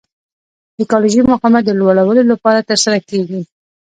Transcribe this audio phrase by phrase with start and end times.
[0.81, 3.41] ایکالوژیکي مقاومت د لوړلولو لپاره ترسره کیږي.